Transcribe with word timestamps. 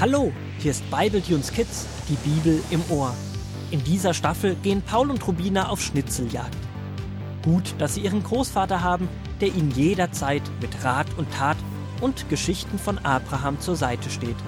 Hallo, 0.00 0.32
hier 0.58 0.70
ist 0.70 0.90
Bibletunes 0.90 1.52
Kids, 1.52 1.86
die 2.08 2.16
Bibel 2.26 2.64
im 2.70 2.82
Ohr. 2.88 3.14
In 3.70 3.84
dieser 3.84 4.14
Staffel 4.14 4.54
gehen 4.54 4.80
Paul 4.80 5.10
und 5.10 5.28
Rubina 5.28 5.68
auf 5.68 5.82
Schnitzeljagd. 5.82 6.56
Gut, 7.44 7.74
dass 7.76 7.96
sie 7.96 8.00
ihren 8.00 8.22
Großvater 8.22 8.82
haben, 8.82 9.10
der 9.42 9.48
ihnen 9.48 9.70
jederzeit 9.72 10.40
mit 10.62 10.70
Rat 10.82 11.06
und 11.18 11.30
Tat 11.34 11.58
und 12.00 12.30
Geschichten 12.30 12.78
von 12.78 12.96
Abraham 13.00 13.60
zur 13.60 13.76
Seite 13.76 14.08
steht. 14.08 14.38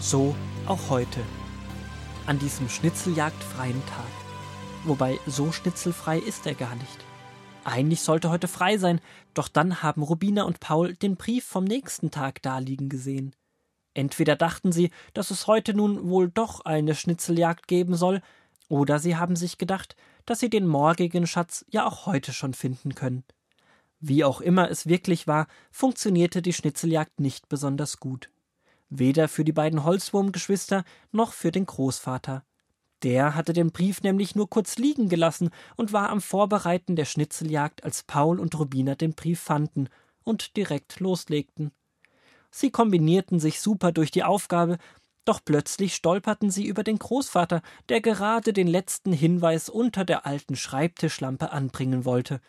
So 0.00 0.34
auch 0.64 0.88
heute, 0.88 1.20
an 2.24 2.38
diesem 2.38 2.70
schnitzeljagdfreien 2.70 3.82
Tag. 3.84 4.86
Wobei 4.86 5.20
so 5.26 5.52
schnitzelfrei 5.52 6.20
ist 6.20 6.46
er 6.46 6.54
gar 6.54 6.74
nicht. 6.74 7.04
Eigentlich 7.66 8.02
sollte 8.02 8.30
heute 8.30 8.46
frei 8.46 8.78
sein, 8.78 9.00
doch 9.34 9.48
dann 9.48 9.82
haben 9.82 10.04
Rubina 10.04 10.44
und 10.44 10.60
Paul 10.60 10.94
den 10.94 11.16
Brief 11.16 11.44
vom 11.44 11.64
nächsten 11.64 12.12
Tag 12.12 12.40
daliegen 12.40 12.88
gesehen. 12.88 13.34
Entweder 13.92 14.36
dachten 14.36 14.70
sie, 14.70 14.92
dass 15.14 15.32
es 15.32 15.48
heute 15.48 15.74
nun 15.74 16.08
wohl 16.08 16.30
doch 16.30 16.60
eine 16.64 16.94
Schnitzeljagd 16.94 17.66
geben 17.66 17.96
soll, 17.96 18.22
oder 18.68 19.00
sie 19.00 19.16
haben 19.16 19.34
sich 19.34 19.58
gedacht, 19.58 19.96
dass 20.26 20.38
sie 20.38 20.48
den 20.48 20.64
morgigen 20.64 21.26
Schatz 21.26 21.64
ja 21.68 21.84
auch 21.84 22.06
heute 22.06 22.32
schon 22.32 22.54
finden 22.54 22.94
können. 22.94 23.24
Wie 23.98 24.22
auch 24.22 24.40
immer 24.40 24.70
es 24.70 24.86
wirklich 24.86 25.26
war, 25.26 25.48
funktionierte 25.72 26.42
die 26.42 26.52
Schnitzeljagd 26.52 27.18
nicht 27.18 27.48
besonders 27.48 27.98
gut. 27.98 28.30
Weder 28.90 29.26
für 29.26 29.42
die 29.42 29.52
beiden 29.52 29.82
Holzwurmgeschwister 29.82 30.84
noch 31.10 31.32
für 31.32 31.50
den 31.50 31.66
Großvater. 31.66 32.44
Der 33.02 33.34
hatte 33.34 33.52
den 33.52 33.72
Brief 33.72 34.02
nämlich 34.02 34.34
nur 34.34 34.48
kurz 34.48 34.76
liegen 34.78 35.08
gelassen 35.08 35.50
und 35.76 35.92
war 35.92 36.10
am 36.10 36.20
Vorbereiten 36.20 36.96
der 36.96 37.04
Schnitzeljagd, 37.04 37.84
als 37.84 38.02
Paul 38.02 38.40
und 38.40 38.58
Rubina 38.58 38.94
den 38.94 39.14
Brief 39.14 39.40
fanden 39.40 39.88
und 40.24 40.56
direkt 40.56 41.00
loslegten. 41.00 41.72
Sie 42.50 42.70
kombinierten 42.70 43.38
sich 43.38 43.60
super 43.60 43.92
durch 43.92 44.10
die 44.10 44.24
Aufgabe, 44.24 44.78
doch 45.26 45.40
plötzlich 45.44 45.94
stolperten 45.94 46.50
sie 46.50 46.66
über 46.66 46.84
den 46.84 46.98
Großvater, 46.98 47.60
der 47.88 48.00
gerade 48.00 48.52
den 48.52 48.68
letzten 48.68 49.12
Hinweis 49.12 49.68
unter 49.68 50.04
der 50.04 50.24
alten 50.24 50.56
Schreibtischlampe 50.56 51.50
anbringen 51.50 52.04
wollte. 52.04 52.40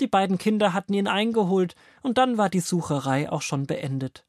Die 0.00 0.06
beiden 0.06 0.36
Kinder 0.36 0.74
hatten 0.74 0.94
ihn 0.94 1.06
eingeholt, 1.06 1.76
und 2.02 2.18
dann 2.18 2.36
war 2.36 2.50
die 2.50 2.60
Sucherei 2.60 3.30
auch 3.30 3.42
schon 3.42 3.66
beendet. 3.66 4.24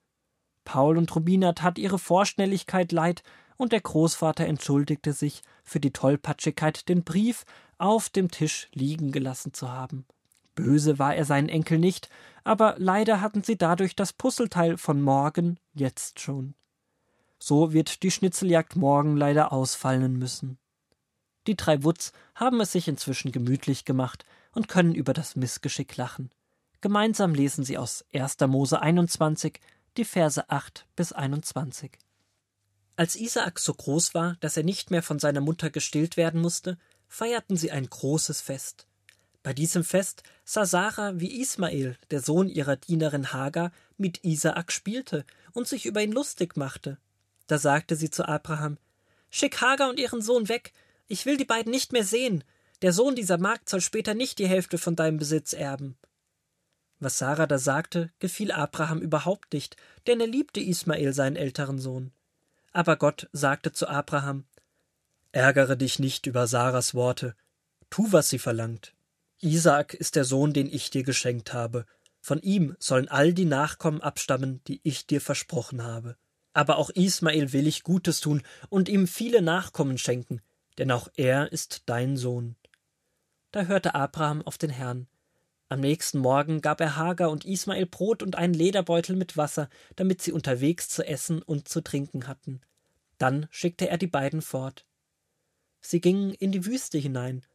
Paul 0.65 0.97
und 0.97 1.13
Rubina 1.15 1.53
tat 1.53 1.79
ihre 1.79 1.99
Vorschnelligkeit 1.99 2.91
leid, 2.91 3.23
und 3.59 3.73
der 3.73 3.81
Großvater 3.81 4.45
entschuldigte 4.45 5.11
sich 5.11 5.41
für 5.63 5.81
die 5.81 5.91
Tollpatschigkeit, 5.91 6.87
den 6.87 7.03
Brief 7.03 7.43
auf 7.77 8.09
dem 8.09 8.31
Tisch 8.31 8.69
liegen 8.73 9.11
gelassen 9.11 9.53
zu 9.53 9.69
haben. 9.69 10.05
Böse 10.55 10.97
war 10.97 11.13
er 11.13 11.25
seinen 11.25 11.49
Enkel 11.49 11.77
nicht, 11.77 12.09
aber 12.45 12.75
leider 12.77 13.19
hatten 13.19 13.43
sie 13.43 13.57
dadurch 13.57 13.97
das 13.97 14.13
Puzzleteil 14.13 14.77
von 14.77 15.01
morgen 15.01 15.59
jetzt 15.73 16.21
schon. 16.21 16.53
So 17.37 17.73
wird 17.73 18.01
die 18.01 18.11
Schnitzeljagd 18.11 18.77
morgen 18.77 19.17
leider 19.17 19.51
ausfallen 19.51 20.17
müssen. 20.17 20.57
Die 21.45 21.57
drei 21.57 21.83
Wutz 21.83 22.13
haben 22.35 22.61
es 22.61 22.71
sich 22.71 22.87
inzwischen 22.87 23.33
gemütlich 23.33 23.83
gemacht 23.83 24.25
und 24.53 24.69
können 24.69 24.95
über 24.95 25.13
das 25.13 25.35
Missgeschick 25.35 25.97
lachen. 25.97 26.31
Gemeinsam 26.79 27.33
lesen 27.33 27.65
sie 27.65 27.77
aus 27.77 28.05
1. 28.13 28.37
Mose 28.47 28.81
21 28.81 29.59
die 29.97 30.05
Verse 30.05 30.49
8 30.49 30.87
bis 30.95 31.11
21. 31.11 31.97
Als 32.99 33.15
Isaak 33.15 33.59
so 33.59 33.73
groß 33.73 34.13
war, 34.13 34.35
dass 34.41 34.57
er 34.57 34.63
nicht 34.63 34.91
mehr 34.91 35.01
von 35.01 35.19
seiner 35.19 35.39
Mutter 35.39 35.69
gestillt 35.69 36.17
werden 36.17 36.41
musste, 36.41 36.77
feierten 37.07 37.55
sie 37.55 37.71
ein 37.71 37.89
großes 37.89 38.41
Fest. 38.41 38.87
Bei 39.41 39.53
diesem 39.53 39.85
Fest 39.85 40.23
sah 40.43 40.65
Sarah, 40.65 41.17
wie 41.17 41.39
Ismael, 41.39 41.97
der 42.11 42.19
Sohn 42.19 42.49
ihrer 42.49 42.75
Dienerin 42.75 43.31
Hagar, 43.31 43.71
mit 43.95 44.25
Isaak 44.25 44.73
spielte 44.73 45.23
und 45.53 45.65
sich 45.65 45.85
über 45.85 46.01
ihn 46.01 46.11
lustig 46.11 46.57
machte. 46.57 46.97
Da 47.47 47.57
sagte 47.57 47.95
sie 47.95 48.09
zu 48.09 48.27
Abraham: 48.27 48.77
Schick 49.29 49.61
Hagar 49.61 49.89
und 49.89 49.97
ihren 49.97 50.21
Sohn 50.21 50.49
weg, 50.49 50.73
ich 51.07 51.25
will 51.25 51.37
die 51.37 51.45
beiden 51.45 51.71
nicht 51.71 51.93
mehr 51.93 52.03
sehen. 52.03 52.43
Der 52.81 52.91
Sohn 52.91 53.15
dieser 53.15 53.37
Magd 53.37 53.69
soll 53.69 53.79
später 53.79 54.13
nicht 54.13 54.39
die 54.39 54.49
Hälfte 54.49 54.77
von 54.77 54.97
deinem 54.97 55.19
Besitz 55.19 55.53
erben. 55.53 55.97
Was 56.99 57.17
Sarah 57.17 57.47
da 57.47 57.59
sagte, 57.59 58.11
gefiel 58.19 58.51
Abraham 58.51 58.99
überhaupt 58.99 59.53
nicht, 59.53 59.77
denn 60.05 60.19
er 60.19 60.27
liebte 60.27 60.59
Ismael, 60.59 61.13
seinen 61.13 61.37
älteren 61.37 61.79
Sohn. 61.79 62.11
Aber 62.71 62.97
Gott 62.97 63.29
sagte 63.31 63.71
zu 63.71 63.87
Abraham 63.87 64.45
Ärgere 65.31 65.77
dich 65.77 65.99
nicht 65.99 66.25
über 66.25 66.47
Sarahs 66.47 66.95
Worte, 66.95 67.35
tu, 67.89 68.11
was 68.11 68.29
sie 68.29 68.39
verlangt. 68.39 68.95
Isaak 69.41 69.93
ist 69.93 70.15
der 70.15 70.25
Sohn, 70.25 70.53
den 70.53 70.67
ich 70.67 70.89
dir 70.89 71.03
geschenkt 71.03 71.53
habe. 71.53 71.85
Von 72.19 72.41
ihm 72.41 72.75
sollen 72.79 73.07
all 73.07 73.33
die 73.33 73.45
Nachkommen 73.45 74.01
abstammen, 74.01 74.61
die 74.67 74.81
ich 74.83 75.07
dir 75.07 75.21
versprochen 75.21 75.83
habe. 75.83 76.17
Aber 76.53 76.77
auch 76.77 76.89
Ismael 76.89 77.53
will 77.53 77.67
ich 77.67 77.83
Gutes 77.83 78.19
tun 78.19 78.41
und 78.69 78.89
ihm 78.89 79.07
viele 79.07 79.41
Nachkommen 79.41 79.97
schenken, 79.97 80.41
denn 80.77 80.91
auch 80.91 81.07
er 81.15 81.51
ist 81.51 81.83
dein 81.85 82.17
Sohn. 82.17 82.55
Da 83.51 83.63
hörte 83.63 83.95
Abraham 83.95 84.41
auf 84.41 84.57
den 84.57 84.69
Herrn. 84.69 85.07
Am 85.71 85.81
nächsten 85.81 86.17
Morgen 86.17 86.61
gab 86.61 86.81
er 86.81 86.95
Hagar 86.95 87.29
und 87.29 87.45
Ismael 87.45 87.85
Brot 87.85 88.23
und 88.23 88.35
einen 88.35 88.55
Lederbeutel 88.55 89.15
mit 89.15 89.37
Wasser, 89.37 89.69
damit 89.95 90.19
sie 90.19 90.31
unterwegs 90.31 90.89
zu 90.89 91.05
essen 91.05 91.43
und 91.43 91.67
zu 91.67 91.81
trinken 91.81 92.27
hatten. 92.27 92.61
Dann 93.19 93.47
schickte 93.51 93.87
er 93.87 93.99
die 93.99 94.07
beiden 94.07 94.41
fort. 94.41 94.87
Sie 95.79 96.01
gingen 96.01 96.33
in 96.33 96.51
die 96.51 96.65
Wüste 96.65 96.97
hinein. 96.97 97.45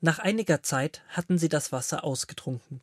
Nach 0.00 0.18
einiger 0.18 0.62
Zeit 0.62 1.02
hatten 1.08 1.36
sie 1.36 1.50
das 1.50 1.70
Wasser 1.70 2.02
ausgetrunken. 2.02 2.80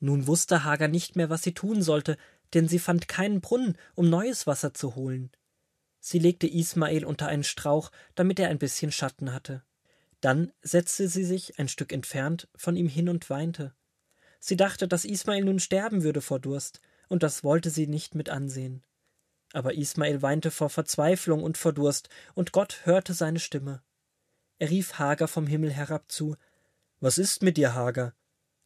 Nun 0.00 0.26
wusste 0.26 0.64
Hagar 0.64 0.88
nicht 0.88 1.14
mehr, 1.14 1.30
was 1.30 1.42
sie 1.42 1.54
tun 1.54 1.82
sollte, 1.82 2.16
denn 2.54 2.66
sie 2.66 2.80
fand 2.80 3.06
keinen 3.06 3.40
Brunnen, 3.40 3.78
um 3.94 4.10
neues 4.10 4.48
Wasser 4.48 4.74
zu 4.74 4.96
holen. 4.96 5.30
Sie 6.00 6.18
legte 6.18 6.48
Ismael 6.48 7.04
unter 7.04 7.28
einen 7.28 7.44
Strauch, 7.44 7.92
damit 8.16 8.40
er 8.40 8.48
ein 8.48 8.58
bisschen 8.58 8.90
Schatten 8.90 9.32
hatte. 9.32 9.62
Dann 10.20 10.52
setzte 10.60 11.08
sie 11.08 11.24
sich 11.24 11.60
ein 11.60 11.68
Stück 11.68 11.92
entfernt 11.92 12.48
von 12.56 12.74
ihm 12.74 12.88
hin 12.88 13.08
und 13.08 13.30
weinte. 13.30 13.74
Sie 14.38 14.56
dachte, 14.56 14.88
dass 14.88 15.04
Ismael 15.04 15.44
nun 15.44 15.58
sterben 15.58 16.02
würde 16.02 16.20
vor 16.20 16.38
Durst, 16.38 16.80
und 17.08 17.22
das 17.22 17.42
wollte 17.42 17.70
sie 17.70 17.86
nicht 17.86 18.14
mit 18.14 18.30
ansehen. 18.30 18.82
Aber 19.52 19.74
Ismael 19.74 20.22
weinte 20.22 20.50
vor 20.50 20.70
Verzweiflung 20.70 21.42
und 21.42 21.56
vor 21.56 21.72
Durst, 21.72 22.08
und 22.34 22.52
Gott 22.52 22.80
hörte 22.84 23.14
seine 23.14 23.40
Stimme. 23.40 23.82
Er 24.58 24.70
rief 24.70 24.98
Hagar 24.98 25.28
vom 25.28 25.46
Himmel 25.46 25.70
herab 25.72 26.10
zu 26.10 26.36
Was 27.00 27.18
ist 27.18 27.42
mit 27.42 27.56
dir, 27.56 27.74
Hagar? 27.74 28.14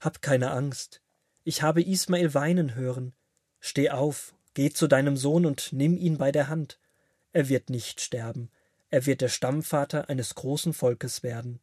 Hab 0.01 0.23
keine 0.23 0.51
Angst. 0.51 1.03
Ich 1.45 1.63
habe 1.63 1.83
Ismael 1.83 2.35
weinen 2.35 2.75
hören. 2.75 3.15
Steh 3.61 3.91
auf, 3.91 4.35
geh 4.55 4.71
zu 4.71 4.89
deinem 4.89 5.17
Sohn 5.17 5.47
und 5.47 5.73
nimm 5.73 5.97
ihn 5.97 6.19
bei 6.19 6.33
der 6.33 6.49
Hand. 6.49 6.79
Er 7.33 7.49
wird 7.49 7.71
nicht 7.71 8.01
sterben, 8.01 8.51
er 8.91 9.07
wird 9.07 9.21
der 9.21 9.29
Stammvater 9.29 10.09
eines 10.09 10.35
großen 10.35 10.73
Volkes 10.73 11.23
werden. 11.23 11.61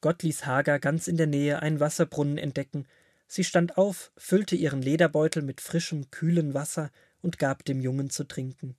Gott 0.00 0.22
ließ 0.22 0.46
Hagar 0.46 0.78
ganz 0.78 1.08
in 1.08 1.16
der 1.16 1.26
Nähe 1.26 1.62
einen 1.62 1.80
Wasserbrunnen 1.80 2.38
entdecken. 2.38 2.86
Sie 3.26 3.44
stand 3.44 3.76
auf, 3.76 4.12
füllte 4.16 4.56
ihren 4.56 4.82
Lederbeutel 4.82 5.42
mit 5.42 5.60
frischem, 5.60 6.10
kühlen 6.10 6.54
Wasser 6.54 6.90
und 7.22 7.38
gab 7.38 7.64
dem 7.64 7.80
Jungen 7.80 8.10
zu 8.10 8.24
trinken. 8.24 8.76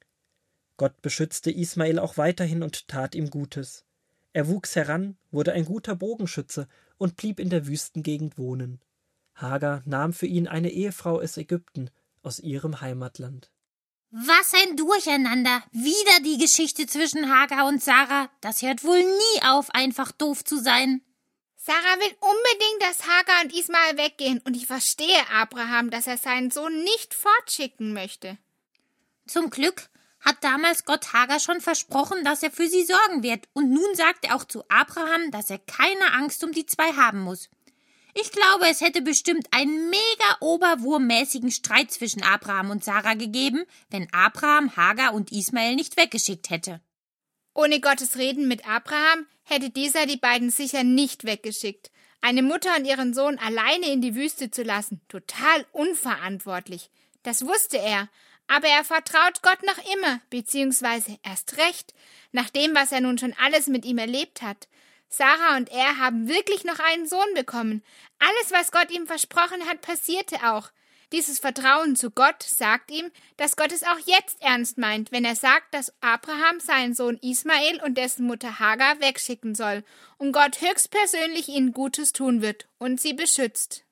Gott 0.78 1.01
beschützte 1.01 1.51
Ismael 1.51 2.00
auch 2.00 2.17
weiterhin 2.17 2.61
und 2.61 2.88
tat 2.88 3.16
ihm 3.16 3.29
Gutes. 3.29 3.83
Er 4.33 4.47
wuchs 4.47 4.75
heran, 4.75 5.17
wurde 5.31 5.53
ein 5.53 5.66
guter 5.66 5.95
Bogenschütze 5.95 6.67
und 6.97 7.16
blieb 7.16 7.39
in 7.39 7.49
der 7.49 7.66
Wüstengegend 7.66 8.38
wohnen. 8.38 8.79
Hagar 9.34 9.81
nahm 9.85 10.13
für 10.13 10.28
ihn 10.28 10.47
eine 10.47 10.69
Ehefrau 10.69 11.19
aus 11.19 11.38
Ägypten, 11.38 11.89
aus 12.22 12.39
ihrem 12.39 12.81
Heimatland. 12.81 13.51
Was 14.09 14.53
ein 14.53 14.78
Durcheinander! 14.78 15.63
Wieder 15.73 16.22
die 16.22 16.38
Geschichte 16.38 16.88
zwischen 16.88 17.29
Hagar 17.29 17.68
und 17.68 17.84
Sarah. 17.84 18.29
Das 18.40 18.62
hört 18.62 18.85
wohl 18.85 19.03
nie 19.03 19.41
auf, 19.44 19.69
einfach 19.72 20.13
doof 20.13 20.45
zu 20.45 20.57
sein. 20.57 21.01
Sarah 21.57 21.99
will 21.99 22.16
unbedingt, 22.22 22.81
dass 22.81 23.05
Hagar 23.05 23.43
und 23.43 23.53
Ismael 23.53 23.97
weggehen, 23.97 24.41
und 24.46 24.55
ich 24.55 24.66
verstehe 24.66 25.29
Abraham, 25.34 25.90
dass 25.90 26.08
er 26.08 26.17
seinen 26.17 26.52
Sohn 26.52 26.85
nicht 26.85 27.14
fortschicken 27.14 27.91
möchte. 27.91 28.37
Zum 29.28 29.49
Glück 29.49 29.90
hat 30.22 30.41
damals 30.41 30.85
Gott 30.85 31.11
Hagar 31.11 31.41
schon 31.41 31.59
versprochen, 31.59 32.23
dass 32.23 32.43
er 32.43 32.52
für 32.52 32.70
sie 32.70 32.85
sorgen 32.85 33.23
wird, 33.23 33.49
und 33.52 33.72
nun 33.72 33.93
sagt 33.96 34.23
er 34.23 34.37
auch 34.37 34.46
zu 34.46 34.64
Abraham, 34.70 35.31
dass 35.31 35.49
er 35.49 35.59
keine 35.59 36.14
Angst 36.14 36.46
um 36.46 36.53
die 36.53 36.66
zwei 36.66 36.93
haben 36.93 37.20
muss. 37.20 37.49
Ich 38.13 38.31
glaube, 38.31 38.67
es 38.69 38.81
hätte 38.81 39.01
bestimmt 39.01 39.47
einen 39.51 39.89
mega 39.89 40.37
oberwurmmäßigen 40.39 41.51
Streit 41.51 41.91
zwischen 41.91 42.23
Abraham 42.23 42.71
und 42.71 42.83
Sarah 42.83 43.13
gegeben, 43.13 43.63
wenn 43.89 44.11
Abraham 44.11 44.75
Hagar 44.75 45.13
und 45.13 45.31
Ismael 45.31 45.75
nicht 45.75 45.97
weggeschickt 45.97 46.49
hätte. 46.49 46.81
Ohne 47.53 47.79
Gottes 47.79 48.17
Reden 48.17 48.47
mit 48.47 48.67
Abraham 48.67 49.25
hätte 49.43 49.69
dieser 49.69 50.05
die 50.05 50.17
beiden 50.17 50.49
sicher 50.49 50.83
nicht 50.83 51.23
weggeschickt. 51.23 51.91
Eine 52.21 52.41
Mutter 52.41 52.75
und 52.75 52.85
ihren 52.85 53.13
Sohn 53.13 53.37
alleine 53.37 53.91
in 53.91 54.01
die 54.01 54.15
Wüste 54.15 54.51
zu 54.51 54.63
lassen, 54.63 55.01
total 55.07 55.65
unverantwortlich. 55.71 56.89
Das 57.23 57.45
wusste 57.45 57.77
er, 57.77 58.09
aber 58.47 58.67
er 58.67 58.83
vertraut 58.83 59.41
Gott 59.41 59.61
noch 59.63 59.77
immer, 59.93 60.21
beziehungsweise 60.29 61.17
erst 61.23 61.57
recht, 61.57 61.93
nach 62.31 62.49
dem, 62.49 62.73
was 62.75 62.91
er 62.91 63.01
nun 63.01 63.17
schon 63.17 63.33
alles 63.33 63.67
mit 63.67 63.85
ihm 63.85 63.97
erlebt 63.97 64.41
hat. 64.41 64.67
Sarah 65.09 65.57
und 65.57 65.69
er 65.69 65.97
haben 65.97 66.27
wirklich 66.27 66.63
noch 66.63 66.79
einen 66.79 67.07
Sohn 67.07 67.33
bekommen. 67.33 67.83
Alles, 68.19 68.51
was 68.51 68.71
Gott 68.71 68.91
ihm 68.91 69.07
versprochen 69.07 69.65
hat, 69.67 69.81
passierte 69.81 70.37
auch. 70.51 70.71
Dieses 71.13 71.39
Vertrauen 71.39 71.95
zu 71.95 72.11
Gott 72.11 72.43
sagt 72.43 72.91
ihm, 72.91 73.09
dass 73.37 73.55
Gott 73.55 73.71
es 73.71 73.83
auch 73.83 73.99
jetzt 74.05 74.41
ernst 74.41 74.77
meint, 74.77 75.13
wenn 75.13 75.23
er 75.23 75.37
sagt, 75.37 75.73
dass 75.73 75.93
Abraham 76.01 76.59
seinen 76.59 76.93
Sohn 76.93 77.17
Ismael 77.21 77.81
und 77.81 77.97
dessen 77.97 78.25
Mutter 78.25 78.59
Hagar 78.59 78.99
wegschicken 78.99 79.55
soll 79.55 79.85
und 80.17 80.33
Gott 80.33 80.59
höchstpersönlich 80.59 81.47
ihnen 81.47 81.71
Gutes 81.71 82.11
tun 82.11 82.41
wird 82.41 82.67
und 82.77 82.99
sie 82.99 83.13
beschützt. 83.13 83.85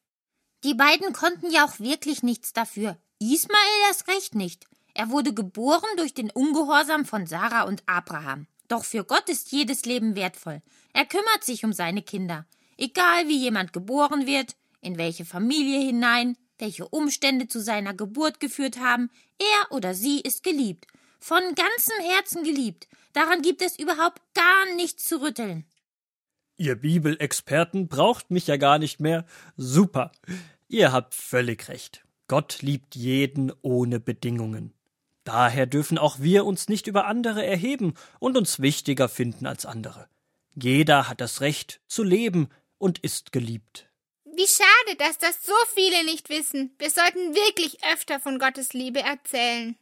Die 0.66 0.74
beiden 0.74 1.14
konnten 1.14 1.50
ja 1.52 1.66
auch 1.66 1.80
wirklich 1.80 2.22
nichts 2.22 2.52
dafür. 2.52 2.98
Ismael 3.20 3.60
erst 3.88 4.10
recht 4.10 4.36
nicht. 4.36 4.66
Er 4.94 5.10
wurde 5.10 5.34
geboren 5.34 5.90
durch 5.96 6.14
den 6.14 6.32
Ungehorsam 6.32 7.06
von 7.06 7.28
Sarah 7.28 7.64
und 7.64 7.84
Abraham. 7.86 8.48
Doch 8.68 8.84
für 8.84 9.04
Gott 9.04 9.30
ist 9.30 9.52
jedes 9.52 9.86
Leben 9.86 10.16
wertvoll. 10.16 10.62
Er 10.94 11.06
kümmert 11.06 11.44
sich 11.44 11.64
um 11.64 11.74
seine 11.74 12.02
Kinder. 12.02 12.46
Egal 12.78 13.28
wie 13.28 13.38
jemand 13.38 13.74
geboren 13.74 14.26
wird, 14.26 14.56
in 14.82 14.98
welche 14.98 15.26
Familie 15.26 15.80
hinein, 15.80 16.38
welche 16.58 16.88
Umstände 16.88 17.48
zu 17.48 17.62
seiner 17.62 17.94
Geburt 17.94 18.40
geführt 18.40 18.80
haben, 18.80 19.10
er 19.40 19.72
oder 19.72 19.94
sie 19.94 20.22
ist 20.22 20.44
geliebt. 20.44 20.88
Von 21.20 21.42
ganzem 21.56 21.96
Herzen 22.02 22.44
geliebt. 22.44 22.88
Daran 23.14 23.42
gibt 23.42 23.62
es 23.62 23.80
überhaupt 23.80 24.22
gar 24.34 24.76
nichts 24.76 25.06
zu 25.06 25.22
rütteln. 25.22 25.66
Ihr 26.58 26.76
Bibelexperten 26.76 27.88
braucht 27.88 28.32
mich 28.32 28.48
ja 28.48 28.58
gar 28.58 28.78
nicht 28.80 29.00
mehr. 29.00 29.26
Super. 29.58 30.12
Ihr 30.68 30.92
habt 30.92 31.14
völlig 31.14 31.68
recht. 31.68 32.06
Gott 32.28 32.62
liebt 32.62 32.96
jeden 32.96 33.52
ohne 33.62 34.00
Bedingungen. 34.00 34.74
Daher 35.26 35.66
dürfen 35.66 35.98
auch 35.98 36.20
wir 36.20 36.46
uns 36.46 36.70
nicht 36.70 36.88
über 36.88 37.08
andere 37.08 37.46
erheben 37.46 37.96
und 38.20 38.38
uns 38.38 38.60
wichtiger 38.60 39.10
finden 39.10 39.48
als 39.48 39.66
andere. 39.66 40.08
Jeder 40.54 41.10
hat 41.10 41.20
das 41.20 41.42
Recht 41.42 41.82
zu 41.88 42.04
leben 42.04 42.48
und 42.78 43.00
ist 43.00 43.32
geliebt. 43.32 43.90
Wie 44.24 44.48
schade, 44.48 44.98
dass 44.98 45.18
das 45.18 45.44
so 45.44 45.54
viele 45.74 46.06
nicht 46.06 46.30
wissen. 46.30 46.74
Wir 46.78 46.90
sollten 46.90 47.34
wirklich 47.34 47.84
öfter 47.92 48.20
von 48.20 48.38
Gottes 48.38 48.74
Liebe 48.74 49.00
erzählen. 49.00 49.76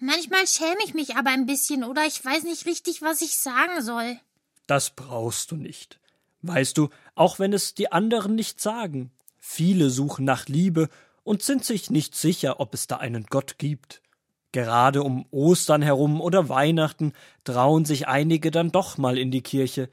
Manchmal 0.00 0.46
schäme 0.46 0.78
ich 0.84 0.94
mich 0.94 1.16
aber 1.16 1.30
ein 1.30 1.46
bisschen 1.46 1.84
oder 1.84 2.04
ich 2.04 2.24
weiß 2.24 2.42
nicht 2.42 2.66
richtig, 2.66 3.00
was 3.00 3.20
ich 3.20 3.38
sagen 3.38 3.80
soll. 3.82 4.18
Das 4.66 4.90
brauchst 4.90 5.52
du 5.52 5.56
nicht. 5.56 6.00
Weißt 6.42 6.76
du, 6.76 6.88
auch 7.14 7.38
wenn 7.38 7.52
es 7.52 7.74
die 7.74 7.92
anderen 7.92 8.34
nicht 8.34 8.60
sagen, 8.60 9.12
viele 9.38 9.90
suchen 9.90 10.24
nach 10.24 10.46
Liebe 10.46 10.88
und 11.22 11.42
sind 11.42 11.64
sich 11.64 11.90
nicht 11.90 12.16
sicher, 12.16 12.58
ob 12.58 12.74
es 12.74 12.86
da 12.86 12.96
einen 12.96 13.26
Gott 13.26 13.58
gibt. 13.58 14.02
Gerade 14.52 15.02
um 15.02 15.26
Ostern 15.30 15.82
herum 15.82 16.20
oder 16.20 16.48
Weihnachten 16.48 17.12
trauen 17.44 17.84
sich 17.84 18.08
einige 18.08 18.50
dann 18.50 18.70
doch 18.70 18.96
mal 18.96 19.18
in 19.18 19.30
die 19.30 19.42
Kirche, 19.42 19.90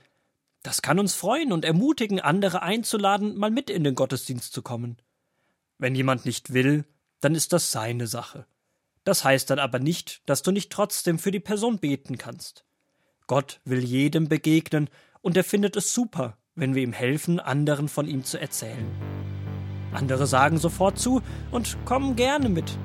das 0.65 0.81
kann 0.81 0.97
uns 0.97 1.13
freuen 1.13 1.51
und 1.51 1.63
ermutigen, 1.63 2.19
andere 2.19 2.63
einzuladen, 2.63 3.37
mal 3.37 3.51
mit 3.51 3.69
in 3.69 3.83
den 3.83 3.93
Gottesdienst 3.93 4.51
zu 4.51 4.63
kommen. 4.63 4.97
Wenn 5.77 5.93
jemand 5.93 6.25
nicht 6.25 6.53
will, 6.53 6.85
dann 7.21 7.35
ist 7.35 7.53
das 7.53 7.71
seine 7.71 8.07
Sache. 8.07 8.47
Das 9.03 9.23
heißt 9.23 9.51
dann 9.51 9.59
aber 9.59 9.77
nicht, 9.77 10.23
dass 10.25 10.41
du 10.41 10.51
nicht 10.51 10.71
trotzdem 10.71 11.19
für 11.19 11.29
die 11.29 11.39
Person 11.39 11.77
beten 11.77 12.17
kannst. 12.17 12.65
Gott 13.27 13.61
will 13.63 13.83
jedem 13.83 14.27
begegnen 14.27 14.89
und 15.21 15.37
er 15.37 15.43
findet 15.43 15.75
es 15.75 15.93
super, 15.93 16.35
wenn 16.55 16.73
wir 16.73 16.81
ihm 16.81 16.93
helfen, 16.93 17.39
anderen 17.39 17.87
von 17.87 18.07
ihm 18.07 18.23
zu 18.23 18.41
erzählen. 18.41 18.87
Andere 19.93 20.25
sagen 20.25 20.57
sofort 20.57 20.97
zu 20.97 21.21
und 21.51 21.77
kommen 21.85 22.15
gerne 22.15 22.49
mit 22.49 22.75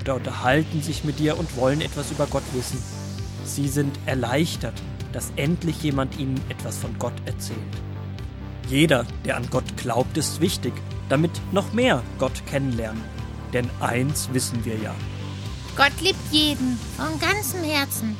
oder 0.00 0.14
unterhalten 0.16 0.82
sich 0.82 1.04
mit 1.04 1.18
dir 1.18 1.38
und 1.38 1.56
wollen 1.56 1.80
etwas 1.80 2.10
über 2.10 2.26
Gott 2.26 2.42
wissen. 2.52 2.82
Sie 3.44 3.68
sind 3.68 3.98
erleichtert, 4.06 4.74
dass 5.12 5.32
endlich 5.36 5.82
jemand 5.82 6.18
ihnen 6.18 6.40
etwas 6.48 6.78
von 6.78 6.98
Gott 6.98 7.14
erzählt. 7.26 7.58
Jeder, 8.68 9.06
der 9.24 9.36
an 9.36 9.48
Gott 9.50 9.76
glaubt, 9.76 10.16
ist 10.16 10.40
wichtig, 10.40 10.72
damit 11.08 11.30
noch 11.52 11.72
mehr 11.72 12.02
Gott 12.18 12.46
kennenlernen. 12.46 13.02
Denn 13.52 13.68
eins 13.80 14.30
wissen 14.32 14.64
wir 14.64 14.76
ja. 14.76 14.94
Gott 15.76 16.00
liebt 16.00 16.32
jeden 16.32 16.78
von 16.96 17.18
ganzem 17.18 17.62
Herzen. 17.64 18.16